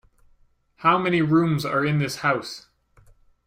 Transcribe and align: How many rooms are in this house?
How 0.77 0.97
many 0.97 1.21
rooms 1.21 1.63
are 1.63 1.85
in 1.85 1.99
this 1.99 2.15
house? 2.21 2.65